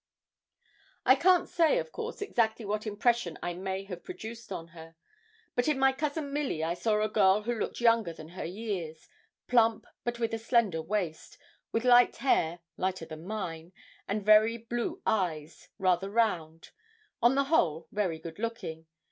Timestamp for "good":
18.17-18.39